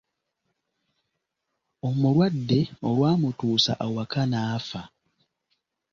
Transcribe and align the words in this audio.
Omulwadde 1.87 2.59
olwamutuusa 2.87 3.73
awaka 3.85 4.21
n'afa! 4.27 4.81